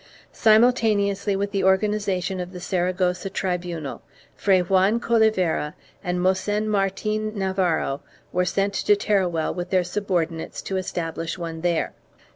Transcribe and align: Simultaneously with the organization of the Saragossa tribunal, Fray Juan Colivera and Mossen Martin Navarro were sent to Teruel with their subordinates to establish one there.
Simultaneously 0.33 1.35
with 1.35 1.51
the 1.51 1.63
organization 1.63 2.39
of 2.39 2.53
the 2.53 2.59
Saragossa 2.59 3.29
tribunal, 3.29 4.01
Fray 4.35 4.61
Juan 4.63 4.99
Colivera 4.99 5.75
and 6.03 6.19
Mossen 6.19 6.67
Martin 6.67 7.37
Navarro 7.37 8.01
were 8.31 8.43
sent 8.43 8.73
to 8.73 8.95
Teruel 8.95 9.53
with 9.53 9.69
their 9.69 9.83
subordinates 9.83 10.63
to 10.63 10.77
establish 10.77 11.37
one 11.37 11.61
there. 11.61 11.93